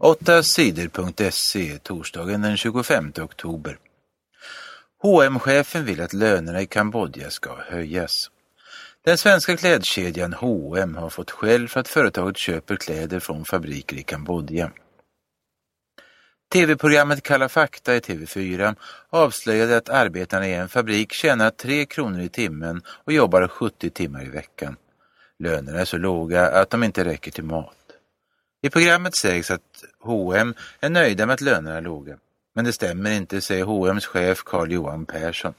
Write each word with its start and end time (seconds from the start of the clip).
8 0.00 0.42
sidor.se 0.42 1.78
torsdagen 1.78 2.42
den 2.42 2.56
25 2.56 3.12
oktober. 3.20 3.78
H&M-chefen 5.02 5.84
vill 5.84 6.00
att 6.00 6.12
lönerna 6.12 6.60
i 6.60 6.66
Kambodja 6.66 7.30
ska 7.30 7.56
höjas. 7.56 8.30
Den 9.04 9.18
svenska 9.18 9.56
klädkedjan 9.56 10.32
H&M 10.32 10.96
har 10.96 11.10
fått 11.10 11.30
skäll 11.30 11.68
för 11.68 11.80
att 11.80 11.88
företaget 11.88 12.38
köper 12.38 12.76
kläder 12.76 13.20
från 13.20 13.44
fabriker 13.44 13.96
i 13.96 14.02
Kambodja. 14.02 14.70
TV-programmet 16.52 17.22
Kalla 17.22 17.48
fakta 17.48 17.96
i 17.96 18.00
TV4 18.00 18.76
avslöjade 19.10 19.76
att 19.76 19.88
arbetarna 19.88 20.48
i 20.48 20.54
en 20.54 20.68
fabrik 20.68 21.12
tjänar 21.12 21.50
3 21.50 21.86
kronor 21.86 22.20
i 22.20 22.28
timmen 22.28 22.82
och 22.86 23.12
jobbar 23.12 23.48
70 23.48 23.90
timmar 23.90 24.24
i 24.24 24.28
veckan. 24.28 24.76
Lönerna 25.38 25.80
är 25.80 25.84
så 25.84 25.96
låga 25.96 26.50
att 26.50 26.70
de 26.70 26.84
inte 26.84 27.04
räcker 27.04 27.30
till 27.30 27.44
mat. 27.44 27.77
I 28.62 28.70
programmet 28.70 29.16
sägs 29.16 29.50
att 29.50 29.84
H&M 30.00 30.54
är 30.80 30.88
nöjda 30.88 31.26
med 31.26 31.34
att 31.34 31.40
lönerna 31.40 31.76
är 31.76 31.80
låga. 31.80 32.16
Men 32.54 32.64
det 32.64 32.72
stämmer 32.72 33.10
inte, 33.10 33.40
säger 33.40 33.64
H&M's 33.64 34.06
chef 34.06 34.42
Carl-Johan 34.44 35.06
Persson. 35.06 35.54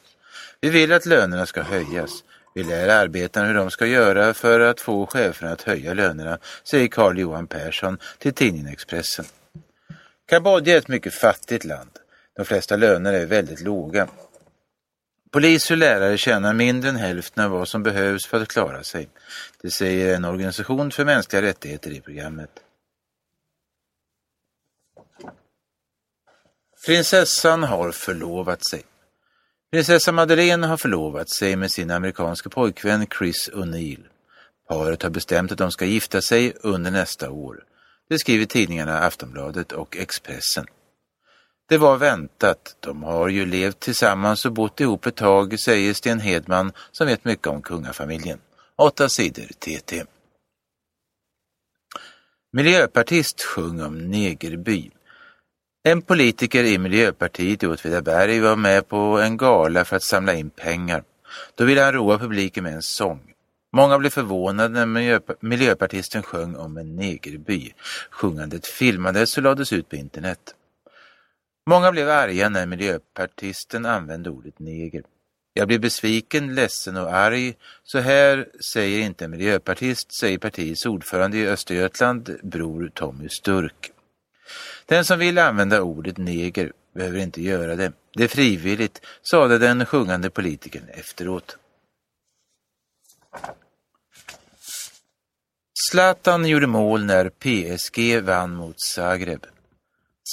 Vi 0.61 0.69
vill 0.69 0.93
att 0.93 1.05
lönerna 1.05 1.45
ska 1.45 1.61
höjas. 1.61 2.23
Vi 2.55 2.63
lär 2.63 2.87
arbetarna 2.87 3.47
hur 3.47 3.53
de 3.53 3.71
ska 3.71 3.85
göra 3.85 4.33
för 4.33 4.59
att 4.59 4.81
få 4.81 5.05
cheferna 5.05 5.51
att 5.51 5.61
höja 5.61 5.93
lönerna, 5.93 6.37
säger 6.63 6.87
Carl-Johan 6.87 7.47
Persson 7.47 7.97
till 8.17 8.33
tidningen 8.33 8.67
Expressen. 8.67 9.25
Kambodja 10.29 10.73
är 10.73 10.77
ett 10.77 10.87
mycket 10.87 11.13
fattigt 11.13 11.65
land. 11.65 11.91
De 12.35 12.45
flesta 12.45 12.75
löner 12.75 13.13
är 13.13 13.25
väldigt 13.25 13.61
låga. 13.61 14.07
Polis 15.31 15.71
och 15.71 15.77
lärare 15.77 16.17
tjänar 16.17 16.53
mindre 16.53 16.89
än 16.89 16.95
hälften 16.95 17.43
av 17.43 17.51
vad 17.51 17.67
som 17.67 17.83
behövs 17.83 18.25
för 18.25 18.41
att 18.41 18.47
klara 18.47 18.83
sig. 18.83 19.09
Det 19.61 19.71
säger 19.71 20.15
en 20.15 20.25
organisation 20.25 20.91
för 20.91 21.05
mänskliga 21.05 21.41
rättigheter 21.41 21.91
i 21.91 22.01
programmet. 22.01 22.49
Prinsessan 26.85 27.63
har 27.63 27.91
förlovat 27.91 28.67
sig. 28.71 28.83
Prinsessa 29.71 30.11
Madeleine 30.11 30.67
har 30.67 30.77
förlovat 30.77 31.29
sig 31.29 31.55
med 31.55 31.71
sin 31.71 31.91
amerikanske 31.91 32.49
pojkvän 32.49 33.07
Chris 33.17 33.49
O'Neill. 33.53 34.03
Paret 34.69 35.03
har 35.03 35.09
bestämt 35.09 35.51
att 35.51 35.57
de 35.57 35.71
ska 35.71 35.85
gifta 35.85 36.21
sig 36.21 36.53
under 36.61 36.91
nästa 36.91 37.29
år. 37.31 37.63
Det 38.09 38.19
skriver 38.19 38.45
tidningarna 38.45 38.99
Aftonbladet 38.99 39.71
och 39.71 39.97
Expressen. 39.97 40.65
Det 41.69 41.77
var 41.77 41.97
väntat. 41.97 42.75
De 42.79 43.03
har 43.03 43.27
ju 43.29 43.45
levt 43.45 43.79
tillsammans 43.79 44.45
och 44.45 44.51
bott 44.51 44.79
ihop 44.79 45.05
ett 45.05 45.15
tag, 45.15 45.59
säger 45.59 45.93
Sten 45.93 46.19
Hedman 46.19 46.71
som 46.91 47.07
vet 47.07 47.25
mycket 47.25 47.47
om 47.47 47.61
kungafamiljen. 47.61 48.39
Åtta 48.75 49.09
sidor 49.09 49.45
TT. 49.59 50.03
Miljöpartist 52.51 53.41
sjöng 53.41 53.81
om 53.81 53.97
negerby. 53.97 54.91
En 55.83 56.01
politiker 56.01 56.63
i 56.63 56.77
Miljöpartiet 56.77 57.63
i 57.63 57.67
Åtvidaberg 57.67 58.39
var 58.39 58.55
med 58.55 58.87
på 58.87 58.97
en 58.97 59.37
gala 59.37 59.85
för 59.85 59.95
att 59.95 60.03
samla 60.03 60.33
in 60.33 60.49
pengar. 60.49 61.03
Då 61.55 61.65
ville 61.65 61.81
han 61.81 61.93
roa 61.93 62.17
publiken 62.17 62.63
med 62.63 62.73
en 62.73 62.81
sång. 62.81 63.33
Många 63.73 63.99
blev 63.99 64.09
förvånade 64.09 64.85
när 64.85 65.45
miljöpartisten 65.45 66.23
sjöng 66.23 66.55
om 66.55 66.77
en 66.77 66.95
negerby. 66.95 67.73
Sjungandet 68.11 68.67
filmades 68.67 69.37
och 69.37 69.43
lades 69.43 69.73
ut 69.73 69.89
på 69.89 69.95
internet. 69.95 70.55
Många 71.69 71.91
blev 71.91 72.09
arga 72.09 72.49
när 72.49 72.65
miljöpartisten 72.65 73.85
använde 73.85 74.29
ordet 74.29 74.59
neger. 74.59 75.03
Jag 75.53 75.67
blir 75.67 75.79
besviken, 75.79 76.55
ledsen 76.55 76.97
och 76.97 77.13
arg. 77.13 77.55
Så 77.83 77.99
här 77.99 78.47
säger 78.73 78.99
inte 78.99 79.25
en 79.25 79.31
miljöpartist, 79.31 80.19
säger 80.19 80.37
partiets 80.37 80.85
ordförande 80.85 81.37
i 81.37 81.47
Östergötland, 81.47 82.39
bror 82.43 82.91
Tommy 82.93 83.29
Sturk. 83.29 83.91
Den 84.85 85.05
som 85.05 85.19
vill 85.19 85.37
använda 85.37 85.81
ordet 85.81 86.17
neger 86.17 86.71
behöver 86.95 87.19
inte 87.19 87.41
göra 87.41 87.75
det. 87.75 87.91
Det 88.13 88.23
är 88.23 88.27
frivilligt, 88.27 89.01
sade 89.21 89.57
den 89.57 89.85
sjungande 89.85 90.29
politikern 90.29 90.89
efteråt. 90.89 91.57
Zlatan 95.89 96.45
gjorde 96.45 96.67
mål 96.67 97.05
när 97.05 97.29
PSG 97.29 98.21
vann 98.21 98.55
mot 98.55 98.75
Zagreb. 98.81 99.45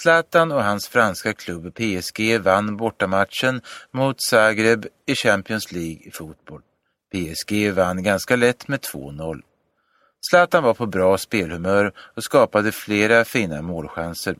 Zlatan 0.02 0.52
och 0.52 0.64
hans 0.64 0.88
franska 0.88 1.32
klubb 1.32 1.74
PSG 1.74 2.38
vann 2.40 2.76
bortamatchen 2.76 3.60
mot 3.90 4.16
Zagreb 4.22 4.86
i 5.06 5.14
Champions 5.14 5.72
League 5.72 6.08
i 6.08 6.10
fotboll. 6.10 6.62
PSG 7.12 7.72
vann 7.72 8.02
ganska 8.02 8.36
lätt 8.36 8.68
med 8.68 8.80
2-0. 8.80 9.42
Zlatan 10.30 10.62
var 10.64 10.74
på 10.74 10.86
bra 10.86 11.18
spelhumör 11.18 11.92
och 11.98 12.24
skapade 12.24 12.72
flera 12.72 13.24
fina 13.24 13.62
målchanser. 13.62 14.36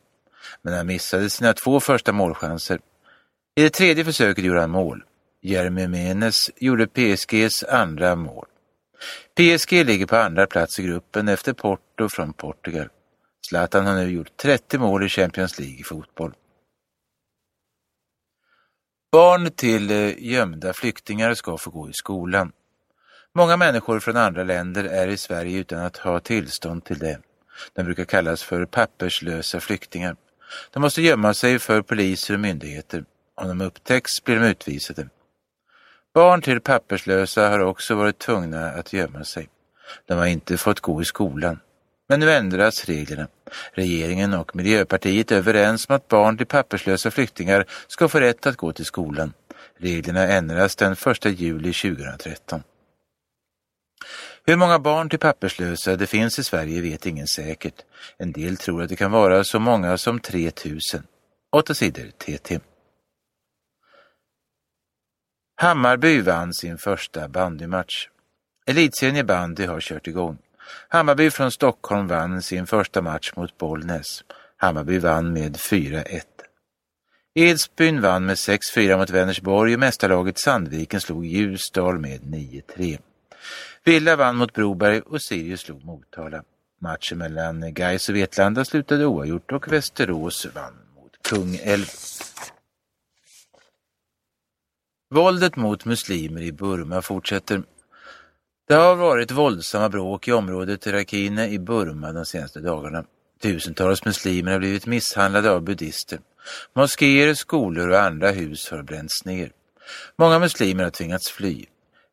Men 0.62 0.74
han 0.74 0.86
missade 0.86 1.30
sina 1.30 1.52
två 1.52 1.80
första 1.80 2.12
målchanser. 2.12 2.80
I 3.54 3.62
det 3.62 3.70
tredje 3.70 4.04
försöket 4.04 4.44
gjorde 4.44 4.60
han 4.60 4.70
mål. 4.70 5.04
Jeremy 5.42 5.88
Menes 5.88 6.50
gjorde 6.56 6.86
PSGs 6.86 7.64
andra 7.64 8.16
mål. 8.16 8.46
PSG 9.34 9.72
ligger 9.72 10.06
på 10.06 10.16
andra 10.16 10.46
plats 10.46 10.78
i 10.78 10.82
gruppen 10.82 11.28
efter 11.28 11.52
Porto 11.52 12.08
från 12.08 12.32
Portugal. 12.32 12.88
Zlatan 13.48 13.86
har 13.86 13.94
nu 13.94 14.10
gjort 14.10 14.36
30 14.36 14.78
mål 14.78 15.04
i 15.04 15.08
Champions 15.08 15.58
League 15.58 15.80
i 15.80 15.82
fotboll. 15.82 16.32
Barn 19.12 19.50
till 19.50 19.90
eh, 19.90 20.18
gömda 20.18 20.72
flyktingar 20.72 21.34
ska 21.34 21.58
få 21.58 21.70
gå 21.70 21.88
i 21.88 21.92
skolan. 21.92 22.52
Många 23.34 23.56
människor 23.56 24.00
från 24.00 24.16
andra 24.16 24.44
länder 24.44 24.84
är 24.84 25.08
i 25.08 25.16
Sverige 25.16 25.58
utan 25.58 25.78
att 25.78 25.96
ha 25.96 26.20
tillstånd 26.20 26.84
till 26.84 26.98
det. 26.98 27.18
De 27.72 27.82
brukar 27.82 28.04
kallas 28.04 28.42
för 28.42 28.64
papperslösa 28.64 29.60
flyktingar. 29.60 30.16
De 30.70 30.80
måste 30.80 31.02
gömma 31.02 31.34
sig 31.34 31.58
för 31.58 31.82
poliser 31.82 32.34
och 32.34 32.40
myndigheter. 32.40 33.04
Om 33.34 33.48
de 33.48 33.60
upptäcks 33.60 34.24
blir 34.24 34.36
de 34.40 34.46
utvisade. 34.46 35.08
Barn 36.14 36.42
till 36.42 36.60
papperslösa 36.60 37.48
har 37.48 37.60
också 37.60 37.94
varit 37.94 38.18
tvungna 38.18 38.70
att 38.70 38.92
gömma 38.92 39.24
sig. 39.24 39.48
De 40.06 40.18
har 40.18 40.26
inte 40.26 40.58
fått 40.58 40.80
gå 40.80 41.02
i 41.02 41.04
skolan. 41.04 41.58
Men 42.08 42.20
nu 42.20 42.32
ändras 42.32 42.84
reglerna. 42.84 43.28
Regeringen 43.72 44.34
och 44.34 44.56
Miljöpartiet 44.56 45.32
är 45.32 45.36
överens 45.36 45.88
om 45.88 45.96
att 45.96 46.08
barn 46.08 46.36
till 46.36 46.46
papperslösa 46.46 47.10
flyktingar 47.10 47.64
ska 47.88 48.08
få 48.08 48.20
rätt 48.20 48.46
att 48.46 48.56
gå 48.56 48.72
till 48.72 48.84
skolan. 48.84 49.32
Reglerna 49.76 50.28
ändras 50.28 50.76
den 50.76 50.92
1 50.92 51.24
juli 51.24 51.72
2013. 51.72 52.62
Hur 54.46 54.56
många 54.56 54.78
barn 54.78 55.08
till 55.08 55.18
papperslösa 55.18 55.96
det 55.96 56.06
finns 56.06 56.38
i 56.38 56.44
Sverige 56.44 56.80
vet 56.80 57.06
ingen 57.06 57.26
säkert. 57.26 57.84
En 58.18 58.32
del 58.32 58.56
tror 58.56 58.82
att 58.82 58.88
det 58.88 58.96
kan 58.96 59.10
vara 59.10 59.44
så 59.44 59.58
många 59.58 59.98
som 59.98 60.20
3000. 60.20 61.02
Åtta 61.56 61.74
sidor 61.74 62.10
TT. 62.18 62.60
Hammarby 65.56 66.20
vann 66.20 66.54
sin 66.54 66.78
första 66.78 67.28
bandymatch. 67.28 68.08
Elitserien 68.66 69.16
i 69.16 69.24
bandy 69.24 69.66
har 69.66 69.80
kört 69.80 70.06
igång. 70.06 70.38
Hammarby 70.88 71.30
från 71.30 71.50
Stockholm 71.50 72.06
vann 72.06 72.42
sin 72.42 72.66
första 72.66 73.02
match 73.02 73.32
mot 73.36 73.58
Bollnäs. 73.58 74.24
Hammarby 74.56 74.98
vann 74.98 75.32
med 75.32 75.56
4-1. 75.56 76.20
Edsbyn 77.34 78.00
vann 78.00 78.26
med 78.26 78.34
6-4 78.34 78.98
mot 78.98 79.10
Vänersborg 79.10 79.74
och 79.74 79.80
mästarlaget 79.80 80.38
Sandviken 80.38 81.00
slog 81.00 81.26
Ljusdal 81.26 81.98
med 81.98 82.20
9-3. 82.20 82.98
Villa 83.84 84.16
vann 84.16 84.36
mot 84.36 84.52
Broberg 84.52 85.00
och 85.00 85.22
Sirius 85.22 85.60
slog 85.60 85.84
Motala. 85.84 86.42
Matchen 86.80 87.18
mellan 87.18 87.74
Gais 87.74 88.08
och 88.08 88.16
Vetlanda 88.16 88.64
slutade 88.64 89.06
oavgjort 89.06 89.52
och 89.52 89.72
Västerås 89.72 90.46
vann 90.54 90.74
mot 90.94 91.12
Kungälv. 91.28 91.86
Våldet 95.10 95.56
mot 95.56 95.84
muslimer 95.84 96.40
i 96.40 96.52
Burma 96.52 97.02
fortsätter. 97.02 97.62
Det 98.68 98.74
har 98.74 98.94
varit 98.94 99.30
våldsamma 99.30 99.88
bråk 99.88 100.28
i 100.28 100.32
området 100.32 100.86
Rakhine 100.86 101.48
i 101.48 101.58
Burma 101.58 102.12
de 102.12 102.24
senaste 102.24 102.60
dagarna. 102.60 103.04
Tusentals 103.42 104.04
muslimer 104.04 104.52
har 104.52 104.58
blivit 104.58 104.86
misshandlade 104.86 105.50
av 105.50 105.62
buddister. 105.62 106.18
Moskéer, 106.72 107.34
skolor 107.34 107.88
och 107.88 108.00
andra 108.00 108.30
hus 108.30 108.70
har 108.70 108.82
bränts 108.82 109.24
ner. 109.24 109.50
Många 110.16 110.38
muslimer 110.38 110.84
har 110.84 110.90
tvingats 110.90 111.30
fly. 111.30 111.64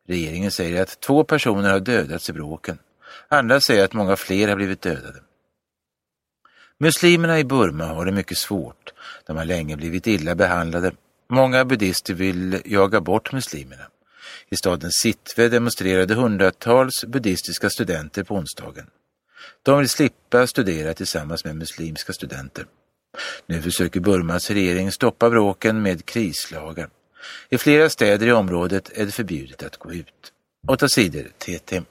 Regeringen 0.08 0.50
säger 0.50 0.82
att 0.82 1.00
två 1.00 1.24
personer 1.24 1.70
har 1.70 1.80
dödats 1.80 2.30
i 2.30 2.32
bråken. 2.32 2.78
Andra 3.28 3.60
säger 3.60 3.84
att 3.84 3.92
många 3.92 4.16
fler 4.16 4.48
har 4.48 4.56
blivit 4.56 4.82
dödade. 4.82 5.20
Muslimerna 6.78 7.38
i 7.38 7.44
Burma 7.44 7.86
har 7.86 8.04
det 8.04 8.12
mycket 8.12 8.38
svårt. 8.38 8.92
De 9.26 9.36
har 9.36 9.44
länge 9.44 9.76
blivit 9.76 10.06
illa 10.06 10.34
behandlade. 10.34 10.92
Många 11.28 11.64
buddister 11.64 12.14
vill 12.14 12.60
jaga 12.64 13.00
bort 13.00 13.32
muslimerna. 13.32 13.84
I 14.48 14.56
staden 14.56 14.90
Sitwe 14.92 15.48
demonstrerade 15.48 16.14
hundratals 16.14 17.04
buddhistiska 17.04 17.70
studenter 17.70 18.24
på 18.24 18.34
onsdagen. 18.34 18.86
De 19.62 19.78
vill 19.78 19.88
slippa 19.88 20.46
studera 20.46 20.94
tillsammans 20.94 21.44
med 21.44 21.56
muslimska 21.56 22.12
studenter. 22.12 22.66
Nu 23.46 23.62
försöker 23.62 24.00
Burmas 24.00 24.50
regering 24.50 24.92
stoppa 24.92 25.30
bråken 25.30 25.82
med 25.82 26.06
krislagar. 26.06 26.88
I 27.48 27.58
flera 27.58 27.90
städer 27.90 28.26
i 28.26 28.32
området 28.32 28.90
är 28.94 29.06
det 29.06 29.12
förbjudet 29.12 29.62
att 29.62 29.76
gå 29.76 29.92
ut. 29.92 30.32
Åtta 30.68 30.88
sidor 30.88 31.28
TT. 31.38 31.82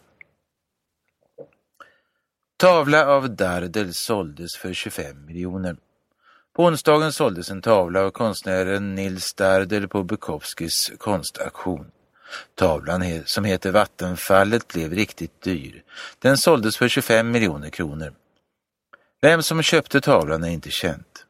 Tavla 2.58 3.08
av 3.08 3.36
Dardel 3.36 3.94
såldes 3.94 4.58
för 4.58 4.74
25 4.74 5.26
miljoner. 5.26 5.78
På 6.56 6.66
onsdagen 6.66 7.14
såldes 7.14 7.50
en 7.50 7.62
tavla 7.62 8.02
av 8.02 8.12
konstnären 8.12 8.96
Nils 8.96 9.34
Dardel 9.34 9.88
på 9.88 10.04
Bukowskis 10.04 10.92
konstauktion. 10.98 11.92
Tavlan 12.56 13.22
som 13.26 13.46
heter 13.46 13.72
Vattenfallet 13.72 14.68
blev 14.68 14.94
riktigt 14.94 15.42
dyr. 15.42 15.84
Den 16.20 16.38
såldes 16.38 16.78
för 16.78 16.88
25 16.88 17.32
miljoner 17.32 17.70
kronor. 17.70 18.14
Vem 19.22 19.44
som 19.44 19.62
köpte 19.62 20.02
tavlan 20.02 20.44
är 20.44 20.50
inte 20.50 20.72
känt. 20.72 21.26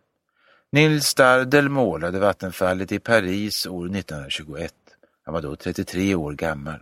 Nils 0.72 1.14
Dardel 1.14 1.70
målade 1.70 2.20
Vattenfallet 2.20 2.92
i 2.92 3.00
Paris 3.00 3.66
år 3.66 3.86
1921. 3.86 4.74
Han 5.26 5.34
var 5.34 5.42
då 5.42 5.56
33 5.56 6.16
år 6.16 6.34
gammal. 6.34 6.80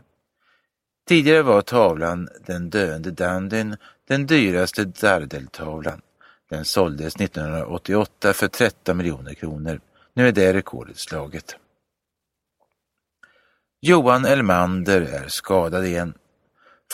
Tidigare 1.08 1.42
var 1.42 1.62
tavlan 1.62 2.30
Den 2.46 2.70
döende 2.70 3.12
Dandyn 3.12 3.78
den 4.08 4.28
dyraste 4.28 4.86
Dardel-tavlan. 4.86 6.02
Den 6.50 6.66
såldes 6.66 7.16
1988 7.16 8.34
för 8.34 8.48
13 8.48 8.98
miljoner 8.98 9.34
kronor. 9.34 9.80
Nu 10.14 10.28
är 10.28 10.32
det 10.32 10.54
rekordet 10.54 11.00
slaget. 11.00 11.56
Johan 13.84 14.26
Elmander 14.26 15.02
är 15.02 15.26
skadad 15.28 15.86
igen. 15.86 16.14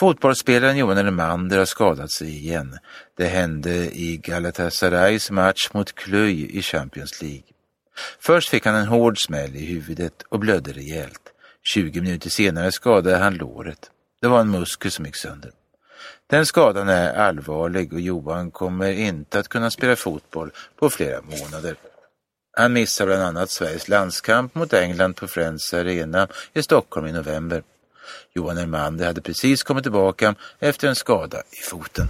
Fotbollsspelaren 0.00 0.76
Johan 0.76 0.98
Elmander 0.98 1.58
har 1.58 1.64
skadat 1.64 2.10
sig 2.10 2.36
igen. 2.36 2.78
Det 3.16 3.26
hände 3.26 3.74
i 3.74 4.16
Galatasarays 4.16 5.30
match 5.30 5.68
mot 5.72 5.94
Cluj 5.94 6.58
i 6.58 6.62
Champions 6.62 7.22
League. 7.22 7.42
Först 8.20 8.48
fick 8.48 8.66
han 8.66 8.74
en 8.74 8.86
hård 8.86 9.24
smäll 9.26 9.56
i 9.56 9.66
huvudet 9.66 10.22
och 10.28 10.38
blödde 10.38 10.72
rejält. 10.72 11.32
20 11.74 12.00
minuter 12.00 12.30
senare 12.30 12.72
skadade 12.72 13.16
han 13.16 13.34
låret. 13.34 13.90
Det 14.20 14.28
var 14.28 14.40
en 14.40 14.50
muskel 14.50 14.90
som 14.90 15.06
gick 15.06 15.16
sönder. 15.16 15.50
Den 16.26 16.46
skadan 16.46 16.88
är 16.88 17.12
allvarlig 17.12 17.92
och 17.92 18.00
Johan 18.00 18.50
kommer 18.50 18.90
inte 18.90 19.38
att 19.38 19.48
kunna 19.48 19.70
spela 19.70 19.96
fotboll 19.96 20.50
på 20.76 20.90
flera 20.90 21.20
månader. 21.22 21.76
Han 22.58 22.72
missar 22.72 23.06
bland 23.06 23.22
annat 23.22 23.50
Sveriges 23.50 23.88
landskamp 23.88 24.54
mot 24.54 24.72
England 24.72 25.16
på 25.16 25.28
Friends 25.28 25.74
Arena 25.74 26.28
i 26.54 26.62
Stockholm 26.62 27.06
i 27.06 27.12
november. 27.12 27.62
Johan 28.34 28.58
Elmander 28.58 29.06
hade 29.06 29.20
precis 29.20 29.62
kommit 29.62 29.84
tillbaka 29.84 30.34
efter 30.58 30.88
en 30.88 30.94
skada 30.94 31.42
i 31.50 31.62
foten. 31.62 32.08